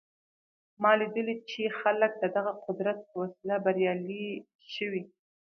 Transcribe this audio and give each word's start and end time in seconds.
ما 0.81 0.91
لیدلي 0.99 1.35
چې 1.49 1.61
خلک 1.81 2.11
د 2.19 2.23
دغه 2.35 2.51
قدرت 2.65 2.97
په 3.07 3.15
وسیله 3.23 3.55
بریالي 3.65 4.27
شوي 4.73 5.03